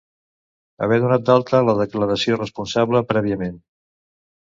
Haver 0.85 0.97
donat 1.03 1.27
d'alta 1.27 1.61
la 1.69 1.77
declaració 1.83 2.41
responsable 2.43 3.07
prèviament. 3.15 3.65